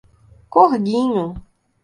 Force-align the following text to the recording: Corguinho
Corguinho 0.49 1.25